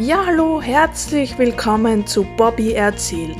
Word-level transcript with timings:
Ja, 0.00 0.26
hallo, 0.26 0.62
herzlich 0.62 1.36
willkommen 1.38 2.06
zu 2.06 2.22
Bobby 2.36 2.72
erzählt, 2.72 3.36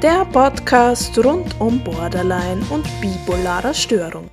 der 0.00 0.24
Podcast 0.24 1.22
rund 1.22 1.60
um 1.60 1.84
Borderline 1.84 2.64
und 2.70 2.86
bipolarer 3.02 3.74
Störung. 3.74 4.30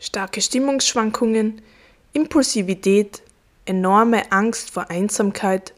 Starke 0.00 0.40
Stimmungsschwankungen, 0.40 1.62
Impulsivität, 2.12 3.22
enorme 3.64 4.32
Angst 4.32 4.68
vor 4.68 4.90
Einsamkeit, 4.90 5.72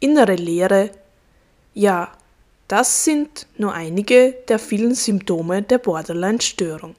innere 0.00 0.36
Leere, 0.36 0.90
ja, 1.74 2.10
das 2.66 3.04
sind 3.04 3.46
nur 3.58 3.74
einige 3.74 4.36
der 4.48 4.58
vielen 4.58 4.94
Symptome 4.94 5.60
der 5.60 5.76
Borderline-Störung. 5.76 6.94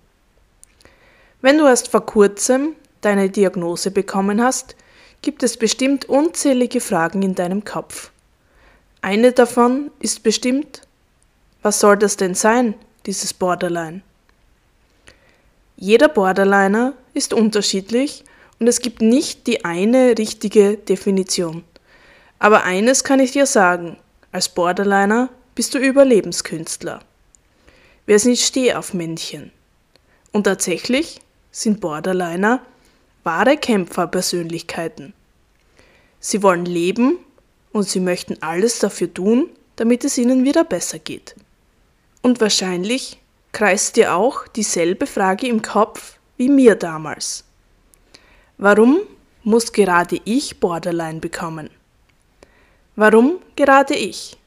Wenn 1.41 1.57
du 1.57 1.65
erst 1.65 1.87
vor 1.87 2.05
kurzem 2.05 2.75
deine 3.01 3.31
Diagnose 3.31 3.89
bekommen 3.89 4.43
hast, 4.43 4.75
gibt 5.21 5.43
es 5.43 5.57
bestimmt 5.57 6.05
unzählige 6.05 6.81
Fragen 6.81 7.21
in 7.21 7.35
deinem 7.35 7.63
Kopf. 7.65 8.11
Eine 9.01 9.31
davon 9.31 9.91
ist 9.99 10.23
bestimmt, 10.23 10.81
was 11.61 11.79
soll 11.79 11.97
das 11.97 12.17
denn 12.17 12.35
sein, 12.35 12.75
dieses 13.05 13.33
Borderline? 13.33 14.01
Jeder 15.75 16.09
Borderliner 16.09 16.93
ist 17.13 17.33
unterschiedlich 17.33 18.23
und 18.59 18.67
es 18.67 18.81
gibt 18.81 19.01
nicht 19.01 19.47
die 19.47 19.63
eine 19.63 20.17
richtige 20.17 20.77
Definition. 20.77 21.63
Aber 22.39 22.63
eines 22.63 23.03
kann 23.03 23.19
ich 23.19 23.31
dir 23.31 23.45
sagen, 23.45 23.97
als 24.31 24.49
Borderliner 24.49 25.29
bist 25.55 25.73
du 25.73 25.77
Überlebenskünstler. 25.77 27.01
Wir 28.05 28.19
sind 28.19 28.37
Stehaufmännchen. 28.37 29.51
Und 30.31 30.43
tatsächlich 30.43 31.19
sind 31.51 31.81
Borderliner 31.81 32.61
wahre 33.23 33.57
Kämpferpersönlichkeiten. 33.57 35.13
Sie 36.19 36.43
wollen 36.43 36.65
leben 36.65 37.17
und 37.71 37.87
sie 37.87 37.99
möchten 37.99 38.41
alles 38.41 38.79
dafür 38.79 39.13
tun, 39.13 39.49
damit 39.75 40.03
es 40.03 40.17
ihnen 40.17 40.43
wieder 40.43 40.63
besser 40.63 40.99
geht. 40.99 41.35
Und 42.21 42.41
wahrscheinlich 42.41 43.19
kreist 43.51 43.95
dir 43.95 44.15
auch 44.15 44.47
dieselbe 44.47 45.07
Frage 45.07 45.47
im 45.47 45.61
Kopf 45.61 46.17
wie 46.37 46.49
mir 46.49 46.75
damals. 46.75 47.43
Warum 48.57 48.99
muss 49.43 49.71
gerade 49.71 50.19
ich 50.25 50.59
Borderline 50.59 51.19
bekommen? 51.19 51.69
Warum 52.95 53.39
gerade 53.55 53.95
ich? 53.95 54.37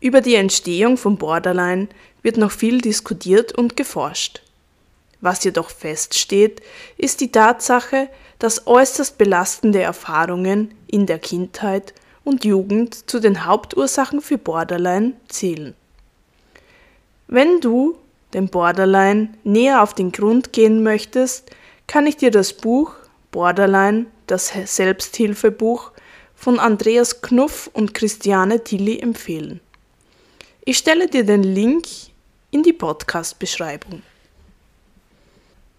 Über 0.00 0.20
die 0.20 0.34
Entstehung 0.34 0.96
von 0.96 1.16
Borderline 1.16 1.88
wird 2.22 2.36
noch 2.36 2.50
viel 2.50 2.80
diskutiert 2.80 3.52
und 3.52 3.76
geforscht. 3.76 4.42
Was 5.24 5.42
jedoch 5.42 5.70
feststeht, 5.70 6.60
ist 6.98 7.22
die 7.22 7.32
Tatsache, 7.32 8.10
dass 8.38 8.66
äußerst 8.66 9.16
belastende 9.16 9.80
Erfahrungen 9.80 10.74
in 10.86 11.06
der 11.06 11.18
Kindheit 11.18 11.94
und 12.24 12.44
Jugend 12.44 13.08
zu 13.08 13.20
den 13.20 13.46
Hauptursachen 13.46 14.20
für 14.20 14.36
Borderline 14.36 15.14
zählen. 15.28 15.72
Wenn 17.26 17.62
du 17.62 17.96
dem 18.34 18.48
Borderline 18.48 19.30
näher 19.44 19.82
auf 19.82 19.94
den 19.94 20.12
Grund 20.12 20.52
gehen 20.52 20.82
möchtest, 20.82 21.50
kann 21.86 22.06
ich 22.06 22.18
dir 22.18 22.30
das 22.30 22.52
Buch 22.52 22.94
Borderline, 23.30 24.04
das 24.26 24.52
Selbsthilfebuch 24.66 25.92
von 26.34 26.58
Andreas 26.58 27.22
Knuff 27.22 27.70
und 27.72 27.94
Christiane 27.94 28.62
Tilly 28.62 28.98
empfehlen. 28.98 29.60
Ich 30.66 30.76
stelle 30.76 31.08
dir 31.08 31.24
den 31.24 31.44
Link 31.44 31.86
in 32.50 32.62
die 32.62 32.74
Podcast-Beschreibung. 32.74 34.02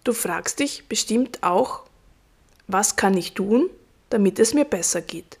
Du 0.06 0.12
fragst 0.12 0.60
dich 0.60 0.84
bestimmt 0.86 1.42
auch, 1.42 1.80
was 2.68 2.94
kann 2.94 3.16
ich 3.16 3.32
tun, 3.32 3.68
damit 4.08 4.38
es 4.38 4.54
mir 4.54 4.64
besser 4.64 5.00
geht? 5.00 5.36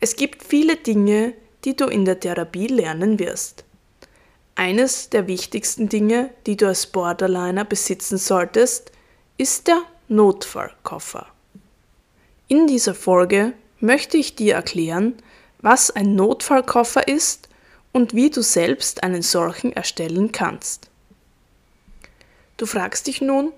Es 0.00 0.16
gibt 0.16 0.42
viele 0.42 0.76
Dinge, 0.76 1.34
die 1.66 1.76
du 1.76 1.84
in 1.84 2.06
der 2.06 2.18
Therapie 2.18 2.68
lernen 2.68 3.18
wirst. 3.18 3.64
Eines 4.54 5.10
der 5.10 5.26
wichtigsten 5.26 5.90
Dinge, 5.90 6.30
die 6.46 6.56
du 6.56 6.66
als 6.66 6.86
Borderliner 6.86 7.66
besitzen 7.66 8.16
solltest, 8.16 8.92
ist 9.36 9.66
der 9.66 9.82
Notfallkoffer. 10.08 11.26
In 12.48 12.66
dieser 12.66 12.94
Folge 12.94 13.52
möchte 13.78 14.16
ich 14.16 14.36
dir 14.36 14.54
erklären, 14.54 15.16
was 15.58 15.90
ein 15.90 16.14
Notfallkoffer 16.14 17.08
ist 17.08 17.50
und 17.92 18.14
wie 18.14 18.30
du 18.30 18.40
selbst 18.40 19.02
einen 19.02 19.20
solchen 19.20 19.74
erstellen 19.74 20.32
kannst. 20.32 20.88
Du 22.64 22.70
fragst 22.70 23.08
dich 23.08 23.20
nun, 23.20 23.52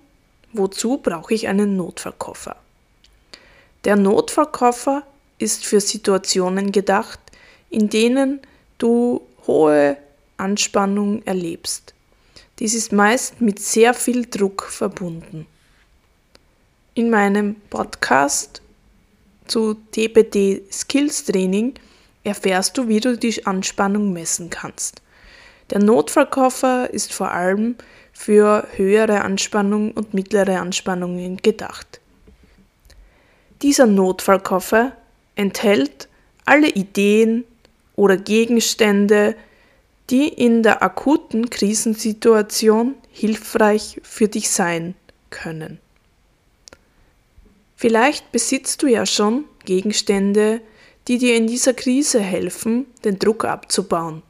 wozu 0.53 0.97
brauche 0.99 1.33
ich 1.33 1.47
einen 1.47 1.77
Notfallkoffer? 1.77 2.56
Der 3.84 3.94
Notfallkoffer 3.94 5.05
ist 5.39 5.65
für 5.65 5.81
Situationen 5.81 6.72
gedacht, 6.72 7.21
in 7.71 7.89
denen 7.89 8.41
du 8.78 9.22
hohe 9.47 9.97
Anspannung 10.39 11.22
erlebst. 11.25 11.94
Dies 12.59 12.75
ist 12.75 12.91
meist 12.91 13.41
mit 13.41 13.61
sehr 13.61 13.94
viel 13.94 14.27
Druck 14.27 14.65
verbunden. 14.65 15.47
In 16.94 17.09
meinem 17.09 17.55
Podcast 17.71 18.61
zu 19.47 19.75
TPD 19.93 20.65
Skills 20.73 21.27
Training 21.27 21.75
erfährst 22.25 22.77
du, 22.77 22.88
wie 22.88 22.99
du 22.99 23.17
die 23.17 23.47
Anspannung 23.47 24.12
messen 24.12 24.50
kannst. 24.50 25.00
Der 25.71 25.81
Notfallkoffer 25.81 26.91
ist 26.93 27.12
vor 27.12 27.32
allem 27.32 27.77
für 28.12 28.66
höhere 28.77 29.22
Anspannung 29.22 29.93
und 29.93 30.15
mittlere 30.15 30.60
Anspannungen 30.60 31.38
gedacht. 31.38 32.00
Dieser 33.62 33.87
Notfallkoffer 33.87 34.93
enthält 35.34 36.09
alle 36.44 36.69
Ideen 36.69 37.44
oder 37.97 38.16
Gegenstände, 38.16 39.34
die 40.10 40.28
in 40.28 40.62
der 40.62 40.82
akuten 40.82 41.50
Krisensituation 41.50 42.94
hilfreich 43.10 44.00
für 44.05 44.28
dich 44.28 44.50
sein 44.50 44.94
können. 45.31 45.81
Vielleicht 47.76 48.31
besitzt 48.32 48.82
du 48.82 48.87
ja 48.87 49.05
schon 49.05 49.44
Gegenstände, 49.65 50.60
die 51.09 51.19
dir 51.19 51.37
in 51.37 51.47
dieser 51.47 51.75
Krise 51.75 52.21
helfen, 52.21 52.87
den 53.05 53.19
Druck 53.19 53.44
abzubauen. 53.44 54.22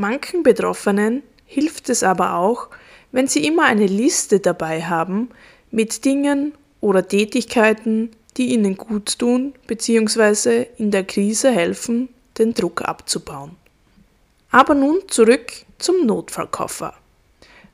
Manchen 0.00 0.42
Betroffenen 0.42 1.22
hilft 1.44 1.90
es 1.90 2.02
aber 2.02 2.36
auch, 2.36 2.70
wenn 3.12 3.26
Sie 3.26 3.46
immer 3.46 3.64
eine 3.64 3.84
Liste 3.84 4.40
dabei 4.40 4.82
haben 4.82 5.28
mit 5.70 6.06
Dingen 6.06 6.54
oder 6.80 7.06
Tätigkeiten, 7.06 8.10
die 8.38 8.54
Ihnen 8.54 8.78
gut 8.78 9.18
tun 9.18 9.52
bzw. 9.66 10.68
in 10.78 10.90
der 10.90 11.04
Krise 11.04 11.50
helfen, 11.50 12.08
den 12.38 12.54
Druck 12.54 12.80
abzubauen. 12.80 13.56
Aber 14.50 14.74
nun 14.74 15.02
zurück 15.08 15.52
zum 15.76 16.06
Notfallkoffer. 16.06 16.94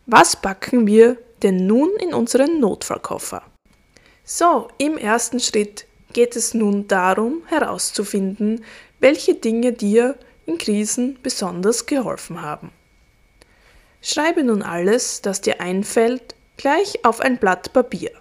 Was 0.06 0.34
packen 0.34 0.88
wir 0.88 1.18
denn 1.44 1.68
nun 1.68 1.90
in 2.00 2.12
unseren 2.12 2.58
Notfallkoffer? 2.58 3.42
So, 4.24 4.66
im 4.78 4.98
ersten 4.98 5.38
Schritt 5.38 5.86
geht 6.12 6.34
es 6.34 6.54
nun 6.54 6.88
darum 6.88 7.42
herauszufinden, 7.46 8.64
welche 8.98 9.34
Dinge 9.34 9.72
dir 9.72 10.16
in 10.46 10.58
Krisen 10.58 11.18
besonders 11.22 11.86
geholfen 11.86 12.40
haben. 12.40 12.70
Schreibe 14.00 14.44
nun 14.44 14.62
alles, 14.62 15.20
das 15.20 15.40
dir 15.40 15.60
einfällt, 15.60 16.34
gleich 16.56 17.04
auf 17.04 17.20
ein 17.20 17.38
Blatt 17.38 17.72
Papier. 17.72 18.12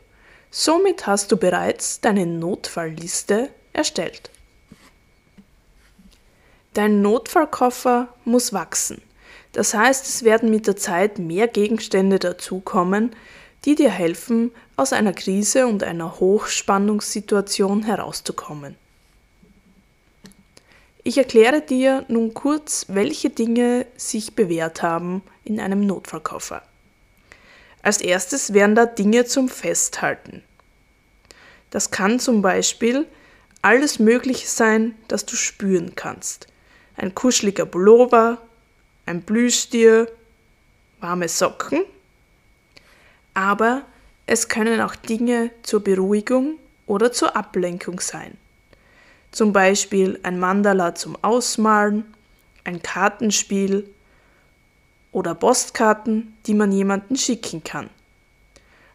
Somit 0.49 1.05
hast 1.05 1.31
du 1.31 1.37
bereits 1.37 2.01
deine 2.01 2.25
Notfallliste 2.25 3.49
erstellt. 3.73 4.31
Dein 6.73 7.01
Notfallkoffer 7.01 8.09
muss 8.25 8.51
wachsen. 8.51 9.01
Das 9.53 9.73
heißt, 9.73 10.05
es 10.07 10.23
werden 10.23 10.49
mit 10.49 10.67
der 10.67 10.75
Zeit 10.75 11.19
mehr 11.19 11.47
Gegenstände 11.47 12.19
dazukommen, 12.19 13.15
die 13.63 13.75
dir 13.75 13.89
helfen, 13.89 14.51
aus 14.75 14.91
einer 14.91 15.13
Krise 15.13 15.67
und 15.67 15.83
einer 15.83 16.19
Hochspannungssituation 16.19 17.83
herauszukommen. 17.83 18.75
Ich 21.07 21.19
erkläre 21.19 21.61
dir 21.61 22.03
nun 22.07 22.33
kurz, 22.33 22.87
welche 22.89 23.29
Dinge 23.29 23.85
sich 23.95 24.33
bewährt 24.33 24.81
haben 24.81 25.21
in 25.43 25.59
einem 25.59 25.85
Notfallkoffer. 25.85 26.63
Als 27.83 28.01
erstes 28.01 28.53
wären 28.53 28.73
da 28.73 28.87
Dinge 28.87 29.25
zum 29.25 29.47
Festhalten. 29.47 30.43
Das 31.69 31.91
kann 31.91 32.19
zum 32.19 32.41
Beispiel 32.41 33.05
alles 33.61 33.99
Mögliche 33.99 34.47
sein, 34.47 34.95
das 35.07 35.27
du 35.27 35.35
spüren 35.35 35.93
kannst. 35.95 36.47
Ein 36.97 37.13
kuscheliger 37.13 37.67
Pullover, 37.67 38.41
ein 39.05 39.21
Plüschtier, 39.21 40.11
warme 41.01 41.29
Socken. 41.29 41.85
Aber 43.35 43.83
es 44.25 44.47
können 44.47 44.81
auch 44.81 44.95
Dinge 44.95 45.51
zur 45.61 45.83
Beruhigung 45.83 46.57
oder 46.87 47.11
zur 47.11 47.35
Ablenkung 47.35 47.99
sein. 47.99 48.39
Zum 49.35 49.51
Beispiel 49.51 50.17
ein 50.23 50.39
Mandala 50.39 50.95
zum 50.95 51.17
Ausmalen, 51.21 52.05
ein 52.63 52.81
Kartenspiel 52.81 53.85
oder 55.11 55.35
Postkarten, 55.35 56.37
die 56.45 56.53
man 56.53 56.71
jemanden 56.71 57.17
schicken 57.17 57.61
kann. 57.61 57.89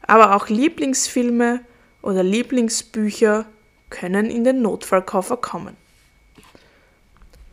Aber 0.00 0.34
auch 0.34 0.48
Lieblingsfilme 0.48 1.60
oder 2.00 2.22
Lieblingsbücher 2.22 3.44
können 3.90 4.30
in 4.30 4.44
den 4.44 4.62
Notfallkoffer 4.62 5.36
kommen. 5.36 5.76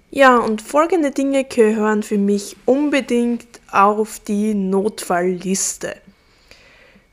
Ja, 0.10 0.38
und 0.38 0.62
folgende 0.62 1.12
Dinge 1.12 1.44
gehören 1.44 2.04
für 2.04 2.18
mich 2.18 2.56
unbedingt 2.64 3.60
auf 3.70 4.22
die 4.22 4.54
Notfallliste. 4.54 5.98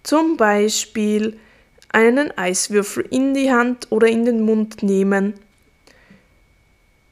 Zum 0.04 0.36
Beispiel 0.36 1.36
einen 1.88 2.30
Eiswürfel 2.38 3.08
in 3.10 3.34
die 3.34 3.50
Hand 3.50 3.88
oder 3.90 4.06
in 4.06 4.24
den 4.24 4.42
Mund 4.42 4.84
nehmen, 4.84 5.34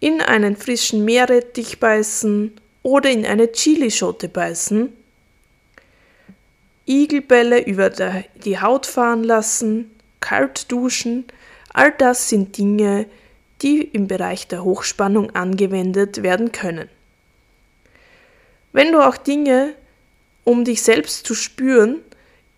in 0.02 0.20
einen 0.20 0.56
frischen 0.56 1.04
Meerrettich 1.04 1.78
beißen 1.78 2.52
oder 2.82 3.08
in 3.08 3.25
eine 3.25 3.52
Chilischote 3.52 4.28
beißen, 4.28 4.93
Igelbälle 6.87 7.64
über 7.64 7.90
die 8.44 8.58
Haut 8.58 8.87
fahren 8.87 9.22
lassen, 9.22 9.93
kalt 10.19 10.72
duschen, 10.72 11.25
all 11.72 11.93
das 11.93 12.28
sind 12.28 12.58
Dinge, 12.58 13.06
die 13.62 13.81
im 13.81 14.08
Bereich 14.08 14.49
der 14.49 14.64
Hochspannung 14.64 15.37
angewendet 15.37 16.25
werden 16.25 16.50
können. 16.50 16.88
Wenn 18.72 18.90
du 18.90 19.06
auch 19.06 19.16
Dinge, 19.16 19.75
um 20.43 20.64
dich 20.64 20.82
selbst 20.82 21.25
zu 21.28 21.37
spüren, 21.37 22.00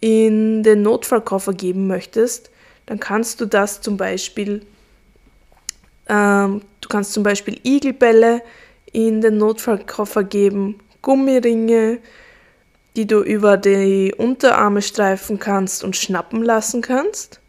in 0.00 0.62
den 0.62 0.80
Notfallkoffer 0.80 1.52
geben 1.52 1.88
möchtest, 1.88 2.48
dann 2.86 3.00
kannst 3.00 3.42
du 3.42 3.44
das 3.44 3.82
zum 3.82 3.98
Beispiel, 3.98 4.64
ähm, 6.08 6.62
du 6.80 6.88
kannst 6.88 7.12
zum 7.12 7.22
Beispiel 7.22 7.60
Igelbälle 7.62 8.42
in 8.92 9.20
den 9.20 9.38
Notfallkoffer 9.38 10.24
geben, 10.24 10.80
Gummiringe, 11.02 11.98
die 12.96 13.06
du 13.06 13.20
über 13.20 13.56
die 13.56 14.14
Unterarme 14.16 14.82
streifen 14.82 15.38
kannst 15.38 15.82
und 15.82 15.96
schnappen 15.96 16.42
lassen 16.42 16.80
kannst, 16.80 17.40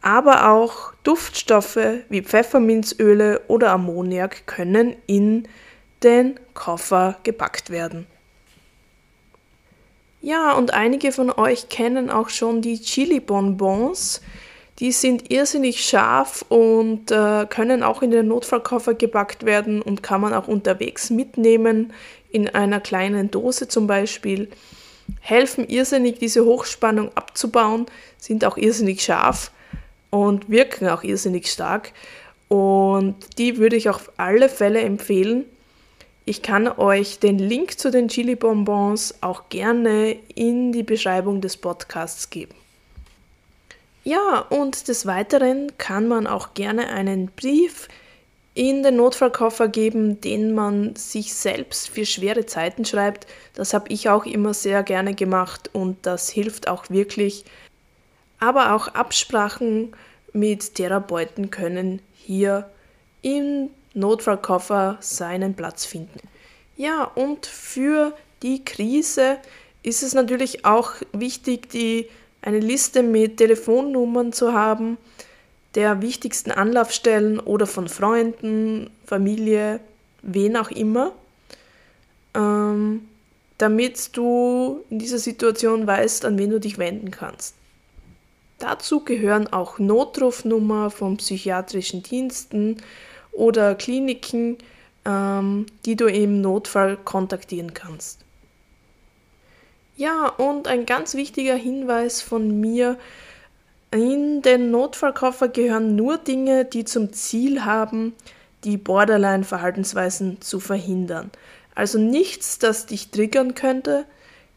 aber 0.00 0.50
auch 0.50 0.92
Duftstoffe 1.02 1.78
wie 2.08 2.22
Pfefferminzöle 2.22 3.42
oder 3.48 3.72
Ammoniak 3.72 4.46
können 4.46 4.96
in 5.06 5.46
den 6.02 6.38
Koffer 6.54 7.18
gepackt 7.24 7.70
werden. 7.70 8.06
Ja, 10.20 10.52
und 10.52 10.74
einige 10.74 11.12
von 11.12 11.30
euch 11.30 11.68
kennen 11.68 12.10
auch 12.10 12.28
schon 12.28 12.60
die 12.60 12.80
Chili-Bonbons. 12.80 14.20
Die 14.78 14.92
sind 14.92 15.30
irrsinnig 15.30 15.84
scharf 15.84 16.44
und 16.48 17.10
äh, 17.10 17.46
können 17.46 17.82
auch 17.82 18.00
in 18.00 18.12
den 18.12 18.28
Notfallkoffer 18.28 18.94
gepackt 18.94 19.44
werden 19.44 19.82
und 19.82 20.04
kann 20.04 20.20
man 20.20 20.32
auch 20.34 20.46
unterwegs 20.46 21.10
mitnehmen, 21.10 21.92
in 22.30 22.48
einer 22.48 22.78
kleinen 22.78 23.30
Dose 23.30 23.66
zum 23.66 23.88
Beispiel. 23.88 24.48
Helfen 25.20 25.66
irrsinnig, 25.68 26.18
diese 26.20 26.44
Hochspannung 26.44 27.10
abzubauen, 27.16 27.86
sind 28.18 28.44
auch 28.44 28.56
irrsinnig 28.56 29.02
scharf 29.02 29.50
und 30.10 30.48
wirken 30.48 30.88
auch 30.88 31.02
irrsinnig 31.02 31.50
stark. 31.50 31.92
Und 32.46 33.16
die 33.38 33.56
würde 33.56 33.76
ich 33.76 33.88
auf 33.88 34.12
alle 34.16 34.48
Fälle 34.48 34.80
empfehlen. 34.80 35.44
Ich 36.24 36.42
kann 36.42 36.68
euch 36.68 37.18
den 37.18 37.38
Link 37.38 37.78
zu 37.78 37.90
den 37.90 38.08
Chili 38.08 38.36
Bonbons 38.36 39.16
auch 39.22 39.48
gerne 39.48 40.16
in 40.34 40.72
die 40.72 40.82
Beschreibung 40.82 41.40
des 41.40 41.56
Podcasts 41.56 42.30
geben. 42.30 42.54
Ja, 44.08 44.38
und 44.48 44.88
des 44.88 45.04
Weiteren 45.04 45.70
kann 45.76 46.08
man 46.08 46.26
auch 46.26 46.54
gerne 46.54 46.88
einen 46.88 47.26
Brief 47.26 47.88
in 48.54 48.82
den 48.82 48.96
Notfallkoffer 48.96 49.68
geben, 49.68 50.18
den 50.22 50.54
man 50.54 50.96
sich 50.96 51.34
selbst 51.34 51.90
für 51.90 52.06
schwere 52.06 52.46
Zeiten 52.46 52.86
schreibt. 52.86 53.26
Das 53.52 53.74
habe 53.74 53.92
ich 53.92 54.08
auch 54.08 54.24
immer 54.24 54.54
sehr 54.54 54.82
gerne 54.82 55.12
gemacht 55.12 55.68
und 55.74 56.06
das 56.06 56.30
hilft 56.30 56.68
auch 56.68 56.88
wirklich. 56.88 57.44
Aber 58.40 58.74
auch 58.74 58.88
Absprachen 58.88 59.92
mit 60.32 60.76
Therapeuten 60.76 61.50
können 61.50 62.00
hier 62.14 62.70
im 63.20 63.68
Notfallkoffer 63.92 64.96
seinen 65.00 65.52
Platz 65.52 65.84
finden. 65.84 66.20
Ja, 66.78 67.04
und 67.04 67.44
für 67.44 68.16
die 68.42 68.64
Krise 68.64 69.36
ist 69.82 70.02
es 70.02 70.14
natürlich 70.14 70.64
auch 70.64 70.92
wichtig, 71.12 71.68
die, 71.68 72.08
eine 72.42 72.60
Liste 72.60 73.02
mit 73.02 73.38
Telefonnummern 73.38 74.32
zu 74.32 74.52
haben, 74.52 74.98
der 75.74 76.02
wichtigsten 76.02 76.50
Anlaufstellen 76.50 77.38
oder 77.38 77.66
von 77.66 77.88
Freunden, 77.88 78.90
Familie, 79.04 79.80
wen 80.22 80.56
auch 80.56 80.70
immer, 80.70 81.12
ähm, 82.34 83.08
damit 83.58 84.16
du 84.16 84.84
in 84.90 84.98
dieser 84.98 85.18
Situation 85.18 85.86
weißt, 85.86 86.24
an 86.24 86.38
wen 86.38 86.50
du 86.50 86.60
dich 86.60 86.78
wenden 86.78 87.10
kannst. 87.10 87.54
Dazu 88.58 89.00
gehören 89.04 89.46
auch 89.52 89.78
Notrufnummer 89.78 90.90
von 90.90 91.16
psychiatrischen 91.16 92.02
Diensten 92.02 92.78
oder 93.32 93.74
Kliniken, 93.74 94.58
ähm, 95.04 95.66
die 95.84 95.96
du 95.96 96.06
im 96.06 96.40
Notfall 96.40 96.96
kontaktieren 96.96 97.72
kannst. 97.72 98.24
Ja, 99.98 100.28
und 100.28 100.68
ein 100.68 100.86
ganz 100.86 101.14
wichtiger 101.14 101.56
Hinweis 101.56 102.22
von 102.22 102.60
mir, 102.60 102.96
in 103.90 104.42
den 104.42 104.70
Notfallkoffer 104.70 105.48
gehören 105.48 105.96
nur 105.96 106.18
Dinge, 106.18 106.64
die 106.64 106.84
zum 106.84 107.12
Ziel 107.12 107.64
haben, 107.64 108.14
die 108.62 108.76
Borderline-Verhaltensweisen 108.76 110.40
zu 110.40 110.60
verhindern. 110.60 111.32
Also 111.74 111.98
nichts, 111.98 112.60
das 112.60 112.86
dich 112.86 113.10
triggern 113.10 113.56
könnte, 113.56 114.04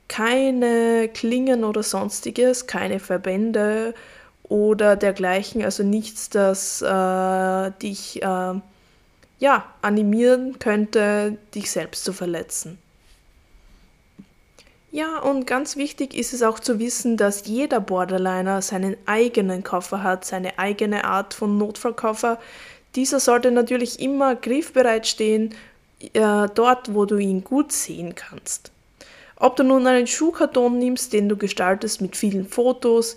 keine 0.07 1.09
Klingen 1.11 1.63
oder 1.63 1.81
sonstiges, 1.81 2.67
keine 2.67 2.99
Verbände 2.99 3.95
oder 4.43 4.95
dergleichen, 4.95 5.63
also 5.63 5.81
nichts, 5.81 6.29
das 6.29 6.83
äh, 6.83 7.71
dich 7.81 8.21
äh, 8.21 8.61
ja, 9.39 9.65
animieren 9.81 10.59
könnte, 10.59 11.39
dich 11.55 11.71
selbst 11.71 12.03
zu 12.03 12.13
verletzen. 12.13 12.77
Ja, 14.93 15.19
und 15.19 15.47
ganz 15.47 15.77
wichtig 15.77 16.13
ist 16.13 16.33
es 16.33 16.43
auch 16.43 16.59
zu 16.59 16.77
wissen, 16.79 17.15
dass 17.15 17.47
jeder 17.47 17.79
Borderliner 17.79 18.61
seinen 18.61 18.97
eigenen 19.05 19.63
Koffer 19.63 20.03
hat, 20.03 20.25
seine 20.25 20.59
eigene 20.59 21.05
Art 21.05 21.33
von 21.33 21.57
Notfallkoffer. 21.57 22.39
Dieser 22.95 23.21
sollte 23.21 23.51
natürlich 23.51 24.01
immer 24.01 24.35
griffbereit 24.35 25.07
stehen, 25.07 25.55
äh, 26.13 26.47
dort, 26.53 26.93
wo 26.93 27.05
du 27.05 27.17
ihn 27.17 27.45
gut 27.45 27.71
sehen 27.71 28.15
kannst. 28.15 28.71
Ob 29.37 29.55
du 29.55 29.63
nun 29.63 29.87
einen 29.87 30.07
Schuhkarton 30.07 30.77
nimmst, 30.77 31.13
den 31.13 31.29
du 31.29 31.37
gestaltest 31.37 32.01
mit 32.01 32.17
vielen 32.17 32.47
Fotos, 32.47 33.15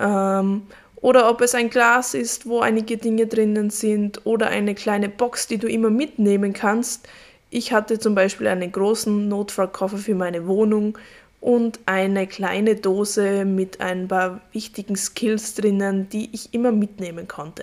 ähm, 0.00 0.62
oder 0.96 1.30
ob 1.30 1.42
es 1.42 1.54
ein 1.54 1.70
Glas 1.70 2.14
ist, 2.14 2.46
wo 2.46 2.58
einige 2.58 2.96
Dinge 2.96 3.28
drinnen 3.28 3.70
sind, 3.70 4.26
oder 4.26 4.48
eine 4.48 4.74
kleine 4.74 5.08
Box, 5.08 5.46
die 5.46 5.58
du 5.58 5.68
immer 5.68 5.90
mitnehmen 5.90 6.54
kannst, 6.54 7.06
ich 7.54 7.72
hatte 7.72 8.00
zum 8.00 8.16
Beispiel 8.16 8.48
einen 8.48 8.72
großen 8.72 9.28
Notfallkoffer 9.28 9.96
für 9.96 10.16
meine 10.16 10.48
Wohnung 10.48 10.98
und 11.40 11.78
eine 11.86 12.26
kleine 12.26 12.74
Dose 12.74 13.44
mit 13.44 13.80
ein 13.80 14.08
paar 14.08 14.40
wichtigen 14.50 14.96
Skills 14.96 15.54
drinnen, 15.54 16.08
die 16.08 16.30
ich 16.32 16.52
immer 16.52 16.72
mitnehmen 16.72 17.28
konnte. 17.28 17.62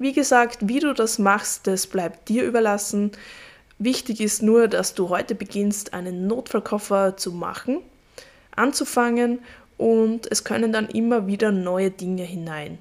Wie 0.00 0.12
gesagt, 0.12 0.66
wie 0.66 0.80
du 0.80 0.92
das 0.92 1.20
machst, 1.20 1.68
das 1.68 1.86
bleibt 1.86 2.30
dir 2.30 2.42
überlassen. 2.42 3.12
Wichtig 3.78 4.20
ist 4.20 4.42
nur, 4.42 4.66
dass 4.66 4.94
du 4.94 5.08
heute 5.08 5.36
beginnst, 5.36 5.94
einen 5.94 6.26
Notfallkoffer 6.26 7.16
zu 7.16 7.30
machen, 7.30 7.78
anzufangen 8.56 9.38
und 9.78 10.26
es 10.32 10.42
können 10.42 10.72
dann 10.72 10.88
immer 10.88 11.28
wieder 11.28 11.52
neue 11.52 11.92
Dinge 11.92 12.24
hinein. 12.24 12.76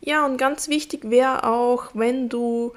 Ja, 0.00 0.24
und 0.24 0.36
ganz 0.36 0.68
wichtig 0.68 1.10
wäre 1.10 1.42
auch, 1.42 1.86
wenn 1.94 2.28
du 2.28 2.72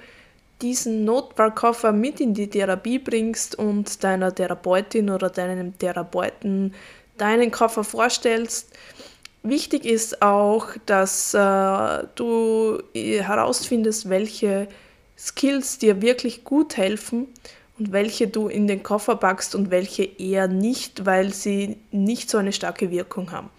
diesen 0.62 1.06
Notfallkoffer 1.06 1.92
mit 1.92 2.20
in 2.20 2.34
die 2.34 2.50
Therapie 2.50 3.00
bringst 3.00 3.56
und 3.56 4.04
deiner 4.04 4.34
Therapeutin 4.34 5.10
oder 5.10 5.30
deinem 5.30 5.78
Therapeuten 5.78 6.74
deinen 7.18 7.52
Koffer 7.52 7.84
vorstellst. 7.84 8.70
Wichtig 9.44 9.86
ist 9.86 10.22
auch, 10.22 10.68
dass 10.86 11.34
äh, 11.34 11.38
du 12.16 12.82
herausfindest, 12.94 14.10
welche 14.10 14.68
Skills 15.18 15.80
dir 15.80 16.02
wirklich 16.02 16.44
gut 16.44 16.78
helfen 16.78 17.28
und 17.80 17.92
welche 17.92 18.28
du 18.28 18.48
in 18.48 18.68
den 18.68 18.84
Koffer 18.84 19.16
packst 19.16 19.56
und 19.56 19.72
welche 19.72 20.04
eher 20.04 20.48
nicht, 20.48 21.06
weil 21.06 21.34
sie 21.34 21.78
nicht 21.92 22.30
so 22.30 22.38
eine 22.38 22.54
starke 22.54 22.92
Wirkung 22.92 23.32
haben. 23.32 23.50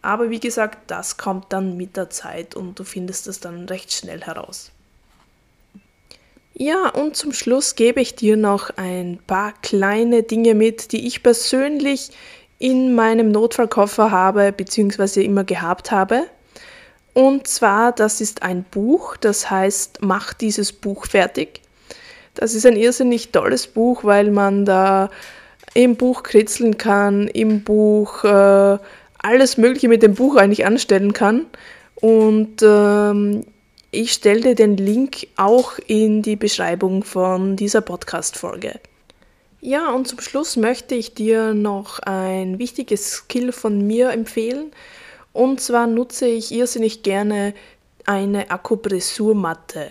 Aber 0.00 0.30
wie 0.30 0.40
gesagt, 0.40 0.90
das 0.90 1.16
kommt 1.16 1.52
dann 1.52 1.76
mit 1.76 1.96
der 1.96 2.10
Zeit 2.10 2.56
und 2.56 2.78
du 2.78 2.82
findest 2.82 3.28
es 3.28 3.38
dann 3.38 3.66
recht 3.66 3.92
schnell 3.92 4.22
heraus. 4.22 4.71
Ja, 6.54 6.88
und 6.90 7.16
zum 7.16 7.32
Schluss 7.32 7.76
gebe 7.76 8.00
ich 8.00 8.14
dir 8.14 8.36
noch 8.36 8.70
ein 8.76 9.18
paar 9.26 9.54
kleine 9.62 10.22
Dinge 10.22 10.54
mit, 10.54 10.92
die 10.92 11.06
ich 11.06 11.22
persönlich 11.22 12.10
in 12.58 12.94
meinem 12.94 13.32
Notfallkoffer 13.32 14.10
habe 14.10 14.52
bzw. 14.52 15.24
immer 15.24 15.44
gehabt 15.44 15.90
habe. 15.90 16.24
Und 17.14 17.46
zwar, 17.46 17.92
das 17.92 18.20
ist 18.20 18.42
ein 18.42 18.64
Buch, 18.70 19.16
das 19.16 19.50
heißt 19.50 19.98
Mach 20.02 20.34
dieses 20.34 20.72
Buch 20.72 21.06
fertig. 21.06 21.60
Das 22.34 22.54
ist 22.54 22.64
ein 22.64 22.76
irrsinnig 22.76 23.32
tolles 23.32 23.66
Buch, 23.66 24.04
weil 24.04 24.30
man 24.30 24.64
da 24.64 25.10
im 25.74 25.96
Buch 25.96 26.22
kritzeln 26.22 26.78
kann, 26.78 27.28
im 27.28 27.64
Buch 27.64 28.24
äh, 28.24 28.78
alles 29.18 29.56
Mögliche 29.56 29.88
mit 29.88 30.02
dem 30.02 30.14
Buch 30.14 30.36
eigentlich 30.36 30.64
anstellen 30.64 31.12
kann. 31.12 31.46
Und 31.96 32.62
ähm, 32.62 33.44
ich 33.94 34.14
stelle 34.14 34.40
dir 34.40 34.54
den 34.54 34.78
Link 34.78 35.26
auch 35.36 35.78
in 35.86 36.22
die 36.22 36.36
Beschreibung 36.36 37.04
von 37.04 37.56
dieser 37.56 37.82
Podcast-Folge. 37.82 38.80
Ja, 39.60 39.90
und 39.92 40.08
zum 40.08 40.18
Schluss 40.18 40.56
möchte 40.56 40.94
ich 40.94 41.12
dir 41.12 41.52
noch 41.52 41.98
ein 41.98 42.58
wichtiges 42.58 43.10
Skill 43.10 43.52
von 43.52 43.86
mir 43.86 44.10
empfehlen. 44.10 44.72
Und 45.34 45.60
zwar 45.60 45.86
nutze 45.86 46.26
ich 46.26 46.52
irrsinnig 46.52 47.02
gerne 47.02 47.52
eine 48.06 48.50
Akupressurmatte. 48.50 49.90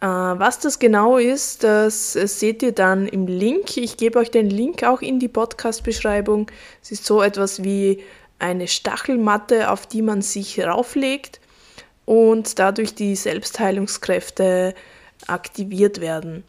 Äh, 0.00 0.06
was 0.06 0.58
das 0.58 0.80
genau 0.80 1.16
ist, 1.16 1.62
das 1.62 2.12
seht 2.12 2.64
ihr 2.64 2.72
dann 2.72 3.06
im 3.06 3.28
Link. 3.28 3.76
Ich 3.76 3.96
gebe 3.96 4.18
euch 4.18 4.32
den 4.32 4.50
Link 4.50 4.82
auch 4.82 5.00
in 5.00 5.20
die 5.20 5.28
Podcast-Beschreibung. 5.28 6.50
Es 6.82 6.90
ist 6.90 7.06
so 7.06 7.22
etwas 7.22 7.62
wie 7.62 8.02
eine 8.40 8.66
Stachelmatte, 8.66 9.70
auf 9.70 9.86
die 9.86 10.02
man 10.02 10.22
sich 10.22 10.60
rauflegt 10.60 11.40
und 12.06 12.58
dadurch 12.58 12.94
die 12.94 13.14
Selbstheilungskräfte 13.14 14.74
aktiviert 15.26 16.00
werden. 16.00 16.44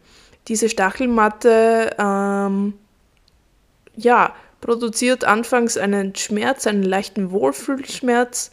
Diese 0.48 0.70
Stachelmatte 0.70 1.94
ähm, 1.98 2.72
ja, 3.96 4.34
produziert 4.60 5.24
anfangs 5.24 5.76
einen 5.76 6.14
Schmerz, 6.14 6.66
einen 6.66 6.82
leichten 6.82 7.30
Wohlfühlschmerz. 7.30 8.50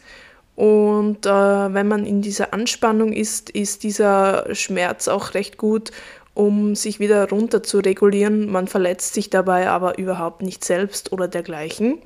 Und 0.56 1.26
äh, 1.26 1.30
wenn 1.30 1.88
man 1.88 2.04
in 2.04 2.22
dieser 2.22 2.52
Anspannung 2.52 3.12
ist, 3.12 3.50
ist 3.50 3.82
dieser 3.82 4.54
Schmerz 4.54 5.08
auch 5.08 5.34
recht 5.34 5.58
gut, 5.58 5.90
um 6.34 6.74
sich 6.74 6.98
wieder 6.98 7.28
runter 7.28 7.62
zu 7.62 7.78
regulieren. 7.78 8.50
Man 8.50 8.66
verletzt 8.66 9.14
sich 9.14 9.30
dabei 9.30 9.68
aber 9.68 9.98
überhaupt 9.98 10.42
nicht 10.42 10.64
selbst 10.64 11.12
oder 11.12 11.28
dergleichen. 11.28 11.98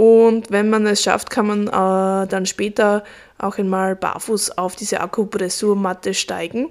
Und 0.00 0.50
wenn 0.50 0.70
man 0.70 0.86
es 0.86 1.02
schafft, 1.02 1.28
kann 1.28 1.46
man 1.46 1.66
äh, 1.66 2.26
dann 2.26 2.46
später 2.46 3.04
auch 3.36 3.58
einmal 3.58 3.94
barfuß 3.94 4.56
auf 4.56 4.74
diese 4.74 4.98
Akupressurmatte 4.98 6.14
steigen. 6.14 6.70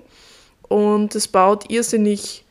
Und 0.68 1.14
es 1.14 1.28
baut 1.28 1.70
irrsinnig 1.70 2.44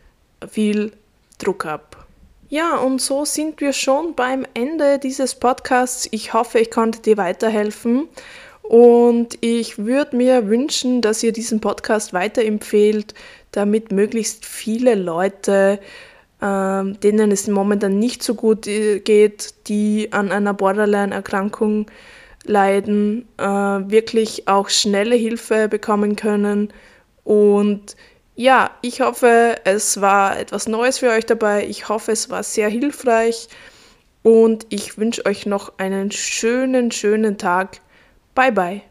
viel 0.49 0.93
Druck 1.39 1.67
ab. 1.67 2.07
Ja, 2.49 2.77
und 2.77 3.01
so 3.01 3.25
sind 3.25 3.61
wir 3.61 3.73
schon 3.73 4.15
beim 4.15 4.47
Ende 4.55 5.01
dieses 5.01 5.35
Podcasts. 5.35 6.07
Ich 6.13 6.33
hoffe, 6.33 6.61
ich 6.61 6.71
konnte 6.71 7.01
dir 7.01 7.17
weiterhelfen. 7.17 8.07
Und 8.63 9.37
ich 9.41 9.79
würde 9.79 10.15
mir 10.15 10.47
wünschen, 10.47 11.03
dass 11.03 11.25
ihr 11.25 11.33
diesen 11.33 11.59
Podcast 11.59 12.13
weiterempfehlt, 12.13 13.15
damit 13.51 13.91
möglichst 13.91 14.47
viele 14.47 14.95
Leute 14.95 15.81
denen 16.45 17.33
es 17.33 17.49
momentan 17.49 17.99
nicht 17.99 18.23
so 18.23 18.35
gut 18.35 18.67
äh, 18.67 19.01
geht, 19.01 19.55
die 19.67 20.13
an 20.13 20.31
einer 20.31 20.55
Borderline-Erkrankung 20.55 21.87
leiden, 22.45 23.29
äh, 23.39 23.45
wirklich 23.45 24.47
auch 24.49 24.69
schnelle 24.69 25.17
Hilfe 25.17 25.69
bekommen 25.69 26.17
können. 26.17 26.73
Und 27.25 27.97
ja, 28.37 28.71
ich 28.83 29.01
hoffe, 29.01 29.57
es 29.65 30.01
war 30.01 30.39
etwas 30.39 30.69
Neues 30.69 30.99
für 30.99 31.11
euch 31.11 31.27
dabei. 31.27 31.67
Ich 31.67 31.89
hoffe, 31.89 32.13
es 32.13 32.31
war 32.31 32.43
sehr 32.43 32.69
hilfreich. 32.69 33.49
Und 34.23 34.67
ich 34.69 34.97
wünsche 34.99 35.27
euch 35.27 35.47
noch 35.47 35.73
einen 35.79 36.11
schönen, 36.11 36.91
schönen 36.93 37.39
Tag. 37.39 37.81
Bye 38.35 38.53
bye. 38.53 38.88